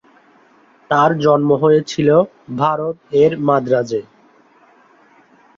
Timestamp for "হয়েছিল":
1.63-2.09